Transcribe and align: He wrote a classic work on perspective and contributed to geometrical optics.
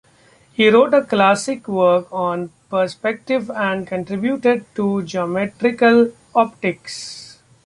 He 0.51 0.67
wrote 0.69 0.95
a 0.95 1.03
classic 1.03 1.67
work 1.67 2.07
on 2.11 2.49
perspective 2.71 3.51
and 3.51 3.85
contributed 3.85 4.65
to 4.73 5.03
geometrical 5.03 6.11
optics. 6.33 7.37